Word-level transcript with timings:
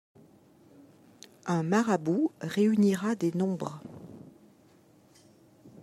Un 1.45 1.61
marabout 1.61 2.31
réunira 2.41 3.13
des 3.13 3.31
nombres. 3.33 3.83